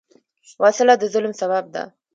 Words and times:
وسله 0.61 0.93
د 0.99 1.03
ظلم 1.13 1.33
سبب 1.41 1.65
ده 1.73 1.83